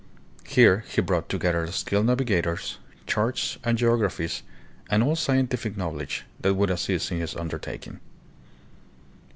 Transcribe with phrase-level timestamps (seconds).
[0.47, 4.41] Here he brought together skilled navigators, charts, and geographies,
[4.89, 7.99] and all scientific knowledge that would assist in his undertaking.